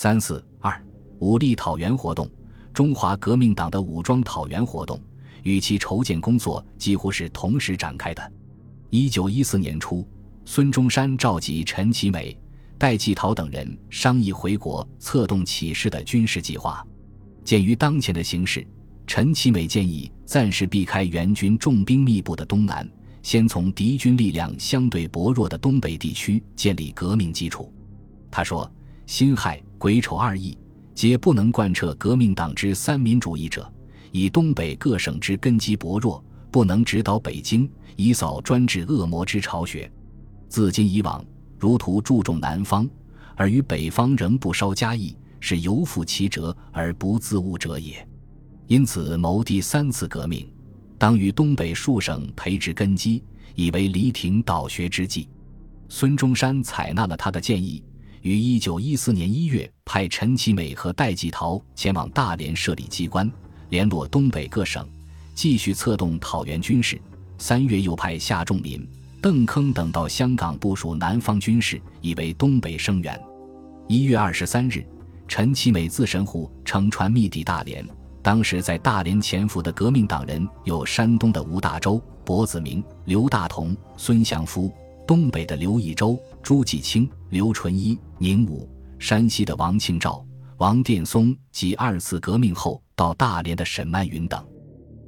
[0.00, 0.80] 三四二
[1.18, 2.30] 武力讨袁活动，
[2.72, 4.96] 中华革命党的武装讨袁活动
[5.42, 8.32] 与其筹建工作几乎是同时展开的。
[8.90, 10.06] 一九一四年初，
[10.44, 12.38] 孙中山召集陈其美、
[12.78, 16.86] 戴季陶等人商议回国策动起事的军事计划。
[17.42, 18.64] 鉴于当前的形势，
[19.04, 22.88] 陈其美建议暂时避开援军重兵密布的东南，
[23.20, 27.74] 先从敌军力量相对薄弱的东北地区建立革命基础。
[28.30, 28.70] 他说。
[29.08, 30.58] 辛亥癸丑二义，
[30.92, 33.72] 皆不能贯彻革命党之三民主义者，
[34.10, 39.90] 以东北各省之根基薄弱，不能指导北京，以扫专制恶魔之巢穴。
[40.48, 41.24] 自今以往，
[41.58, 42.90] 如图注重南方，
[43.36, 48.06] 而于北方仍不稍加意，是犹负其责而不自悟者也。
[48.66, 50.50] 因此谋第三次革命，
[50.98, 53.22] 当于东北数省培植根基，
[53.54, 55.28] 以为离庭倒学之计。
[55.88, 57.82] 孙中山采纳了他的建议。
[58.22, 63.30] 于一九一四年一月，派陈其美和戴季陶前往大连设立机关，
[63.70, 64.86] 联络东北各省，
[65.34, 67.00] 继续策动讨袁军事。
[67.38, 68.84] 三月，又派夏仲林、
[69.22, 73.20] 邓铿等到香港部署南方军事，以为东北声援。
[73.86, 74.84] 一月二十三日，
[75.28, 77.86] 陈其美自神户乘船密抵大连。
[78.20, 84.70] 当时在大连潜伏的革命党人有山东的吴大洲、柏子明、刘大同、孙祥夫。
[85.08, 90.22] 东北的刘义洲、朱继清、刘纯一、宁武；山西的王庆照、
[90.58, 94.46] 王殿松及二次革命后到大连的沈曼云等，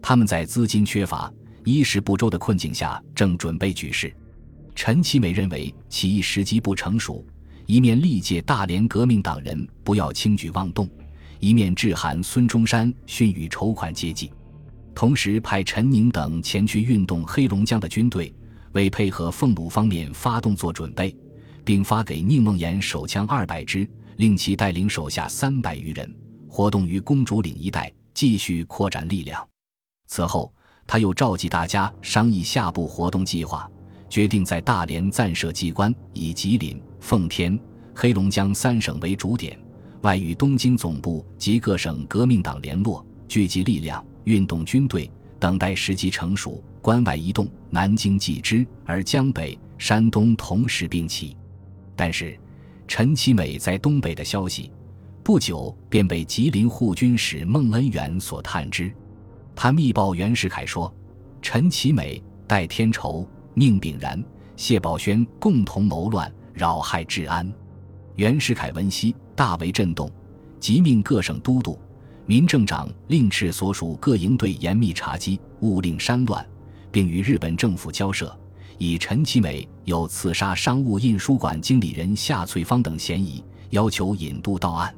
[0.00, 1.28] 他们在资金缺乏、
[1.64, 4.14] 衣食不周的困境下，正准备举事。
[4.76, 7.26] 陈其美认为起义时机不成熟，
[7.66, 10.88] 一面力戒大连革命党人不要轻举妄动，
[11.40, 14.30] 一面致函孙中山训谕筹款接济，
[14.94, 18.32] 同时派陈宁等前去运动黑龙江的军队。
[18.72, 21.14] 为配合奉鲁方面发动做准备，
[21.64, 26.14] 并发给宁梦岩手枪二百支，令其带领手下三百余人
[26.48, 29.46] 活动于公主岭一带，继续扩展力量。
[30.06, 30.52] 此后，
[30.86, 33.70] 他又召集大家商议下步活动计划，
[34.08, 37.58] 决定在大连暂设机关，以吉林、奉天、
[37.94, 39.58] 黑龙江三省为主点，
[40.02, 46.64] 外与东京总部及各省革命党联络，聚集力量，运动军队，等待时机成熟。
[46.88, 51.36] 关外移动，南京继之，而江北、山东同时并起。
[51.94, 52.34] 但是，
[52.86, 54.72] 陈其美在东北的消息，
[55.22, 58.90] 不久便被吉林护军使孟恩元所探知。
[59.54, 60.90] 他密报袁世凯说
[61.42, 64.24] ：“陈其美、戴天仇、宁炳然、
[64.56, 67.52] 谢宝轩共同谋乱，扰害治安。”
[68.16, 70.10] 袁世凯闻悉，大为震动，
[70.58, 71.78] 即命各省都督、
[72.24, 76.42] 民政长令斥所属各营队严密查缉，勿令山乱。
[76.90, 78.34] 并与日本政府交涉，
[78.78, 84.94] 以陈其美有刺杀商务印书馆经理人夏翠芳等嫌疑，要求引渡到案。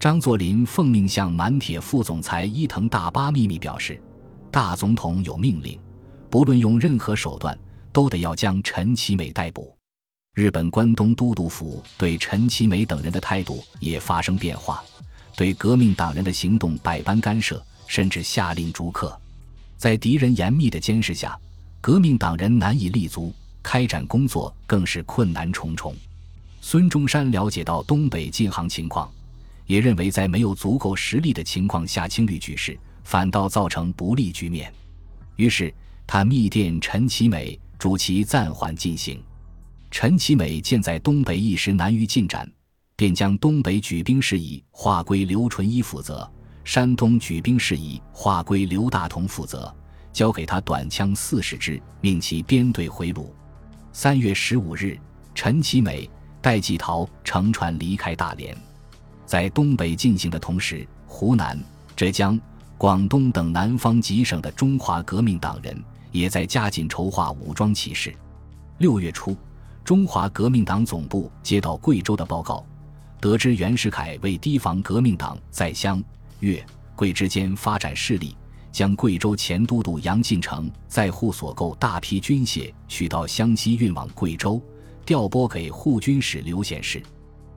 [0.00, 4.00] 张作霖奉命向满铁副总裁伊藤大巴秘密表示，
[4.50, 5.78] 大总统有命令，
[6.30, 7.58] 不论用任何手段，
[7.92, 9.76] 都得要将陈其美逮捕。
[10.34, 14.84] 日本关东都督府对陈其美等人的态度也发生变化，
[15.36, 19.20] 对革命党人的行动百般干涉，甚至下令逐客。
[19.78, 21.38] 在敌人严密的监视下，
[21.80, 25.94] 革命党人难以立足，开展工作更是困难重重。
[26.60, 29.08] 孙中山了解到东北近航情况，
[29.66, 34.70] 也认为在没有足够实力的情况下轻率举事，反倒造成不利局面。
[35.36, 35.72] 于是
[36.08, 39.22] 他密电陈其美，主其暂缓进行。
[39.92, 42.50] 陈其美见在东北一时难于进展，
[42.96, 46.28] 便将东北举兵事宜划归刘纯一负责。
[46.68, 49.74] 山东举兵事宜划归刘大同负责，
[50.12, 53.34] 交给他短枪四十支，命其编队回鲁。
[53.90, 54.98] 三月十五日，
[55.34, 56.06] 陈其美、
[56.42, 58.54] 戴季陶乘船离开大连，
[59.24, 61.58] 在东北进行的同时，湖南、
[61.96, 62.38] 浙江、
[62.76, 68.14] 广东等南方几省的中华革命党人也在加紧筹划武装起事。
[68.76, 69.34] 六月初，
[69.82, 72.62] 中华革命党总部接到贵州的报告，
[73.22, 76.04] 得知袁世凯为提防革命党在湘。
[76.40, 76.64] 粤
[76.94, 78.36] 桂之间发展势力，
[78.72, 84.62] 将贵州前都督杨进成在沪所购大批军械取到湘西运往贵州，
[85.04, 87.02] 调拨给护军使刘显世。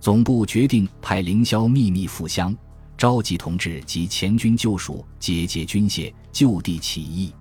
[0.00, 2.56] 总部决定派凌霄秘密赴湘，
[2.98, 7.32] 召集同志及前军旧属，节节军械，就地起义。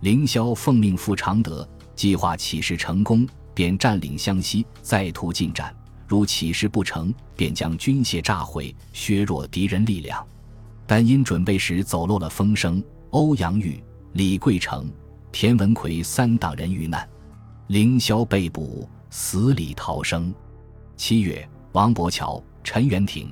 [0.00, 5.70] 凌霄奉命赴常德，计划起事成功，便占领湘西，再图进展；
[6.06, 10.26] 如起事不成，便将军械炸毁，削弱敌人力量。
[10.88, 13.78] 但因准备时走漏了风声，欧阳玉、
[14.14, 14.90] 李桂成、
[15.30, 17.06] 田文奎三党人遇难，
[17.66, 20.34] 凌霄被捕，死里逃生。
[20.96, 23.30] 七月，王伯桥、陈元廷、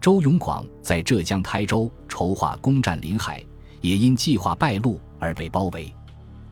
[0.00, 3.44] 周永广在浙江台州筹划攻占临海，
[3.82, 5.92] 也因计划败露而被包围。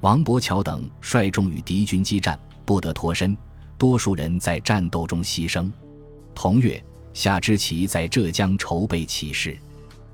[0.03, 3.35] 王伯桥等率众与敌军激战，不得脱身，
[3.79, 5.73] 多数人在战斗中牺牲。
[6.35, 6.85] 同月，
[7.15, 9.57] 夏之奇在浙江筹备起事，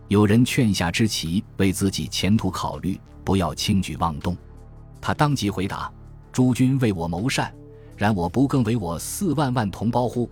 [0.09, 4.35] 有人劝夏之奇为自己前途考虑，不要轻举妄动。
[5.03, 5.93] 他当即回答
[6.33, 7.55] ：“诸君为我谋善，
[7.95, 10.29] 然我不更为我四万万同胞乎？”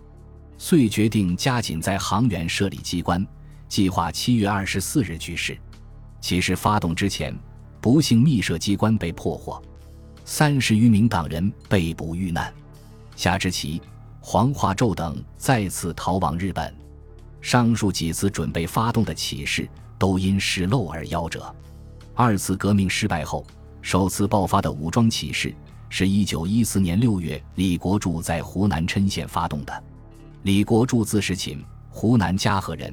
[0.57, 3.25] 遂决定加紧在杭源设立机关，
[3.69, 5.57] 计划七月二十四日举事。
[6.23, 7.39] 其实发动之前，
[7.79, 9.63] 不幸密设机关被破获，
[10.25, 12.51] 三十余名党人被捕遇难。
[13.15, 13.83] 夏之奇、
[14.21, 16.75] 黄化胄等再次逃往日本。
[17.41, 19.69] 上述几次准备发动的起事，
[19.99, 21.55] 都因失漏而夭折。
[22.15, 23.47] 二次革命失败后，
[23.83, 25.55] 首次爆发的武装起事，
[25.89, 29.85] 是一九一四年六月李国柱在湖南郴县发动的。
[30.43, 32.93] 李国柱字世勤，湖南嘉禾人。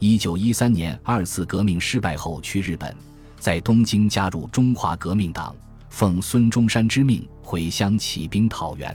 [0.00, 2.94] 一九一三年二次革命失败后，去日本，
[3.38, 5.54] 在东京加入中华革命党，
[5.88, 8.94] 奉孙中山之命回乡起兵讨袁。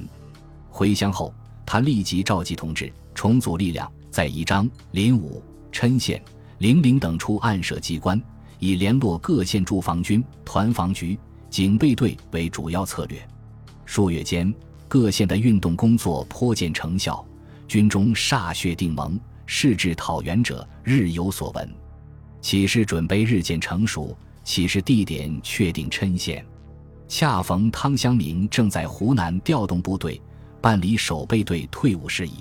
[0.69, 1.33] 回乡后，
[1.65, 6.21] 他立即召集同志，重组力量，在宜章、临武、郴县、
[6.57, 8.21] 零陵等处暗设机关，
[8.59, 11.17] 以联络各县驻防军、团防局、
[11.49, 13.25] 警备队为主要策略。
[13.85, 14.53] 数月间，
[14.89, 17.25] 各县的运动工作颇见成效。
[17.65, 21.73] 军中歃血定盟，誓至讨袁者日有所闻。
[22.41, 24.13] 起事准备日渐成熟，
[24.43, 26.45] 起事地点确定郴县。
[27.07, 30.21] 恰逢汤湘明正在湖南调动部队，
[30.59, 32.33] 办理守备队退伍事宜。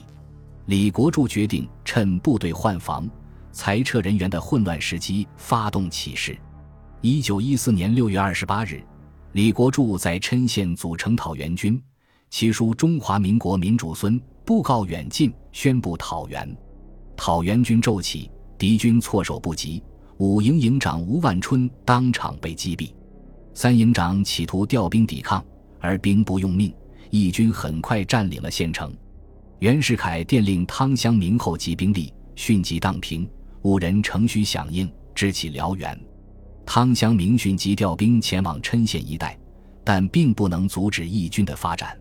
[0.68, 3.08] 李国柱决定趁部队换防、
[3.52, 6.38] 裁撤人员的混乱时机发动起事。
[7.00, 8.82] 一九一四年六月二十八日，
[9.32, 11.82] 李国柱在郴县组成讨袁军，
[12.28, 14.20] 其书“中华民国民主孙”。
[14.44, 16.54] 布告远近，宣布讨袁。
[17.16, 19.82] 讨袁军骤起，敌军措手不及。
[20.18, 22.92] 五营营长吴万春当场被击毙。
[23.54, 25.42] 三营长企图调兵抵抗，
[25.80, 26.74] 而兵不用命，
[27.08, 28.94] 义军很快占领了县城。
[29.60, 33.28] 袁世凯电令汤湘明后集兵力，迅即荡平。
[33.62, 35.98] 五人乘虚响应，支起辽源。
[36.64, 39.36] 汤湘明迅即调兵前往郴县一带，
[39.82, 41.98] 但并不能阻止义军的发展。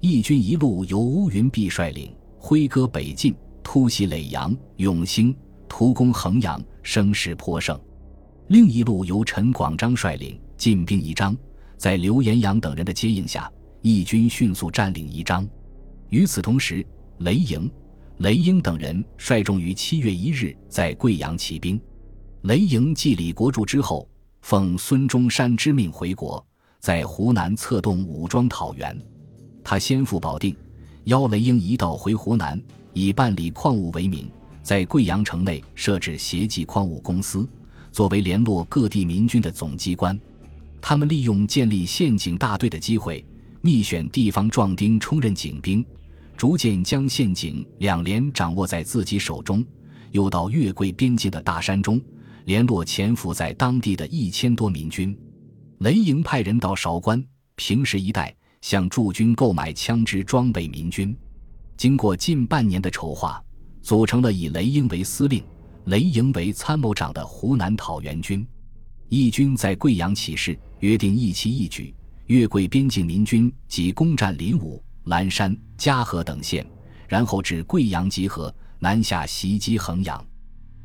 [0.00, 5.32] 义军一路由乌云弼率领，挥戈北进，突袭耒阳、永兴，
[5.68, 7.76] 图攻衡阳，声势颇盛；
[8.48, 11.36] 另一路由陈广章率领，进兵宜章，
[11.76, 13.48] 在刘延阳等人的接应下，
[13.82, 15.48] 义军迅速占领宜章。
[16.10, 16.84] 与此同时，
[17.18, 17.70] 雷营、
[18.18, 21.80] 雷英等人率众于七月一日在贵阳起兵。
[22.42, 24.08] 雷营继李国柱之后，
[24.40, 26.44] 奉孙中山之命回国，
[26.80, 28.96] 在湖南策动武装讨袁。
[29.62, 30.56] 他先赴保定，
[31.04, 32.58] 邀雷英一道回湖南，
[32.94, 34.30] 以办理矿务为名，
[34.62, 37.46] 在贵阳城内设置协济矿务公司，
[37.92, 40.18] 作为联络各地民军的总机关。
[40.80, 43.22] 他们利用建立县警大队的机会，
[43.60, 45.84] 密选地方壮丁充任警兵，
[46.38, 49.62] 逐渐将陷阱两连掌握在自己手中。
[50.12, 52.00] 又到粤桂边境的大山中，
[52.46, 55.14] 联络潜伏在当地的一千多民军。
[55.80, 57.22] 雷营派人到韶关、
[57.56, 58.34] 平时一带。
[58.60, 61.16] 向驻军购买枪支装备民军，
[61.76, 63.40] 经过近半年的筹划，
[63.80, 65.44] 组成了以雷英为司令、
[65.84, 68.44] 雷营为参谋长的湖南讨袁军。
[69.08, 71.94] 义军在贵阳起事，约定一期一举，
[72.26, 76.64] 越贵边境民军即攻占临武、蓝山、嘉禾等县，
[77.08, 80.22] 然后至贵阳集合，南下袭击衡阳。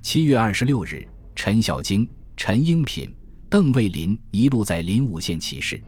[0.01, 3.13] 七月二十六日，陈小京、陈英品、
[3.49, 5.81] 邓卫林一路在临武县起事。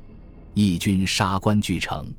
[0.53, 2.13] 义军杀关俱城，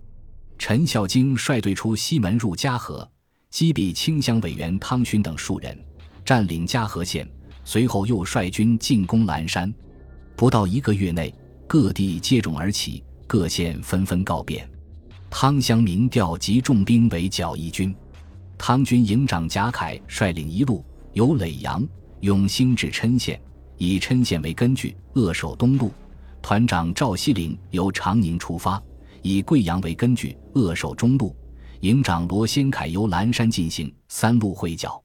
[0.58, 3.06] 陈孝经率队出西门入嘉禾，
[3.50, 5.78] 击毙清乡委员汤勋等数人，
[6.24, 7.28] 占领嘉禾县。
[7.62, 9.70] 随后又率军进攻蓝山，
[10.34, 11.34] 不到一个月内，
[11.66, 14.66] 各地接踵而起，各县纷纷告变。
[15.30, 17.94] 汤湘明调集重兵围剿义军，
[18.56, 21.86] 汤军营长贾凯率领一路由耒阳、
[22.20, 23.40] 永兴至郴县，
[23.76, 25.92] 以郴县为根据，扼守东路。
[26.40, 28.80] 团长赵锡龄由长宁出发，
[29.20, 31.34] 以贵阳为根据扼守中路；
[31.80, 35.02] 营长罗先凯由蓝山进行三路会剿，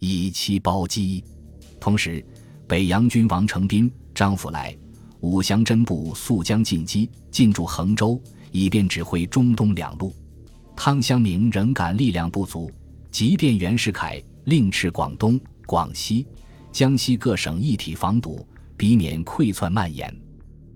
[0.00, 1.24] 以期包击。
[1.80, 2.24] 同时，
[2.66, 4.76] 北洋军王承斌、张福来、
[5.20, 8.20] 武祥珍部速将进击，进驻衡州，
[8.52, 10.14] 以便指挥中东两路。
[10.76, 12.70] 汤湘明仍感力量不足，
[13.10, 16.26] 即便袁世凯令斥广东、广西、
[16.70, 20.14] 江西各省一体防堵，避免溃窜蔓延。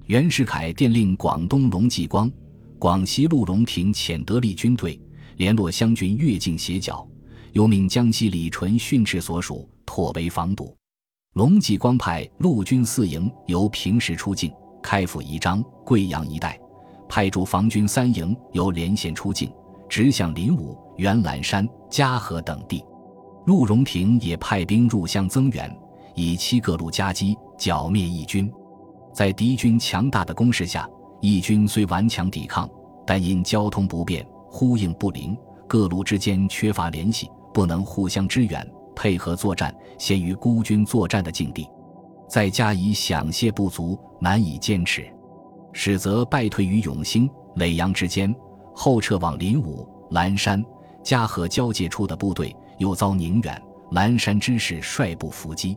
[0.07, 2.31] 袁世凯电令广东龙继光、
[2.79, 5.01] 广西陆荣廷遣得力军队
[5.37, 7.09] 联络湘军越境协剿，
[7.53, 10.77] 又命江西李纯训斥所属拓为防堵。
[11.33, 14.53] 龙继光派陆军四营由平时出境，
[14.83, 16.57] 开赴宜章、贵阳一带；
[17.09, 19.53] 派驻防军三营由连县出境，
[19.89, 22.85] 直向临武、元兰山、嘉禾等地。
[23.47, 25.75] 陆荣廷也派兵入乡增援，
[26.15, 28.53] 以期各路夹击，剿灭义军。
[29.13, 30.89] 在敌军强大的攻势下，
[31.21, 32.69] 义军虽顽强抵抗，
[33.07, 35.37] 但因交通不便、呼应不灵，
[35.69, 41.69] 各路之间缺乏联系，不能互相支援、配合作战，陷于孤军作战的境地。
[42.29, 45.09] 再加以饷械不足，难以坚持，
[45.79, 48.35] 使则败退于永兴、耒阳之间，
[48.75, 50.65] 后撤往临武、蓝山、
[51.03, 55.77] 嘉禾交界处的部队又遭宁远、蓝山之士率部伏击，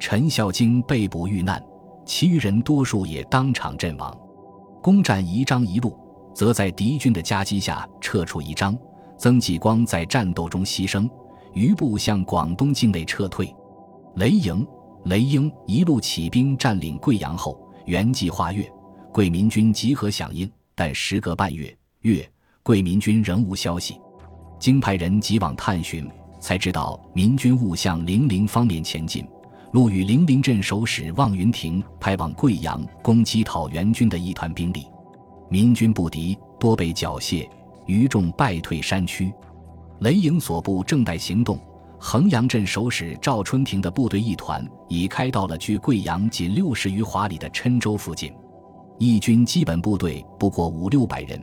[0.00, 1.62] 陈孝经被捕遇难。
[2.04, 4.12] 其余人多数也当场阵亡。
[4.82, 5.96] 攻占宜章一路，
[6.34, 8.76] 则在敌军的夹击下撤出宜章。
[9.16, 11.08] 曾纪光在战斗中牺牲，
[11.52, 13.54] 余部向广东境内撤退。
[14.16, 14.66] 雷营、
[15.04, 18.68] 雷英一路起兵占领贵阳后，原计划越
[19.12, 22.30] 贵民军集合响应，但时隔半月，月
[22.62, 23.98] 贵民军仍无消息。
[24.58, 26.08] 经派人急往探寻，
[26.40, 29.26] 才知道民军误向零陵方面前进。
[29.72, 34.86] 陆羽零陵镇守使望云亭派往贵阳攻击讨袁军的一团兵力，
[35.50, 37.48] 民军不敌，多被缴械，
[37.86, 39.32] 余众败退山区。
[40.00, 41.58] 雷营所部正待行动，
[41.98, 48.32] 衡阳镇守使赵春亭的部队一团已开到了距贵阳仅六十余华里的郴州附近。
[48.98, 51.40] 义军基本部队不过五六百人，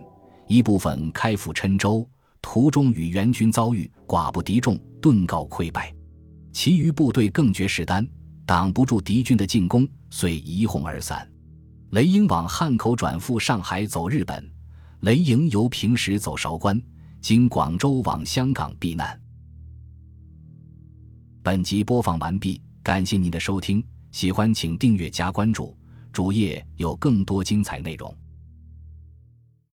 [0.48, 2.08] 一部分开赴郴州，
[2.42, 5.94] 途中与援军遭遇，寡不敌众，顿告溃败。
[6.52, 8.06] 其余部队更觉势单，
[8.46, 11.26] 挡不住敌军的进攻，遂一哄而散。
[11.92, 14.52] 雷英往汉口转赴上海走日本，
[15.02, 16.82] 雷营由平时走韶关，
[17.22, 19.18] 经广州往香港避难。
[21.42, 23.82] 本集播放完毕，感谢您的收听，
[24.12, 25.78] 喜欢请订阅加关注，
[26.16, 28.16] 主页有更多精彩内容。